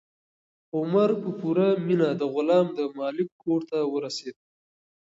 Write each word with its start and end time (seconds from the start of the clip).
عمر 0.75 1.09
په 1.21 1.29
پوره 1.39 1.67
مینه 1.85 2.09
د 2.19 2.21
غلام 2.33 2.67
د 2.77 2.79
مالک 2.97 3.29
کور 3.43 3.61
ته 3.69 3.77
ورسېد. 3.93 4.35